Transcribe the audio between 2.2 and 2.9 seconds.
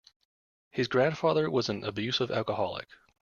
alcoholic.